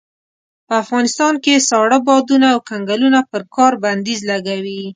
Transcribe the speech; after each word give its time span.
په 0.67 0.73
افغانستان 0.83 1.33
کې 1.43 1.65
ساړه 1.69 1.99
بادونه 2.07 2.47
او 2.53 2.59
کنګلونه 2.69 3.19
پر 3.31 3.41
کار 3.55 3.73
بنديز 3.83 4.19
لګوي. 4.31 4.81